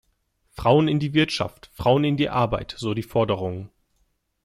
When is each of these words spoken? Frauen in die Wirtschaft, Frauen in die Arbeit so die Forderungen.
Frauen 0.49 0.87
in 0.87 0.97
die 0.97 1.13
Wirtschaft, 1.13 1.69
Frauen 1.73 2.03
in 2.03 2.17
die 2.17 2.27
Arbeit 2.29 2.73
so 2.75 2.95
die 2.95 3.03
Forderungen. 3.03 3.69